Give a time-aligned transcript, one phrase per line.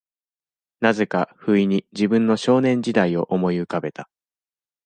[0.79, 4.09] 何故か、不意に、自分の少年時代を思い浮かべた。